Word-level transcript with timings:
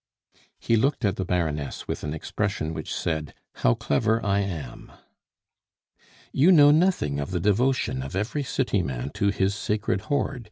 He 0.59 0.77
looked 0.77 1.05
at 1.05 1.15
the 1.15 1.25
Baroness 1.25 1.87
with 1.87 2.03
an 2.03 2.11
expression 2.11 2.73
which 2.73 2.91
said, 2.91 3.35
"How 3.57 3.75
clever 3.75 4.19
I 4.25 4.39
am!" 4.39 4.91
"You 6.33 6.51
know 6.51 6.71
nothing 6.71 7.19
of 7.19 7.29
the 7.29 7.39
devotion 7.39 8.01
of 8.01 8.15
every 8.15 8.41
city 8.41 8.81
man 8.81 9.11
to 9.11 9.27
his 9.29 9.53
sacred 9.53 10.01
hoard!" 10.09 10.39